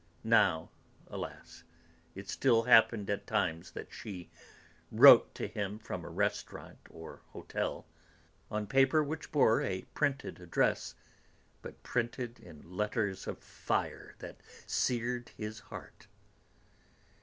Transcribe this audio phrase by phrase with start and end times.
[0.23, 0.71] Now,
[1.09, 1.63] alas,
[2.15, 4.31] it still happened at times that she
[4.91, 7.85] wrote to him from a restaurant or hotel,
[8.49, 10.95] on paper which bore a printed address,
[11.61, 16.07] but printed in letters of fire that seared his heart.